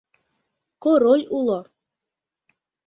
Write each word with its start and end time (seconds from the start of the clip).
—Король 0.83 1.25
уло. 1.37 1.59